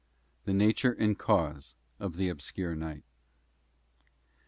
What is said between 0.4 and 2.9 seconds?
The nature and cause of the obscure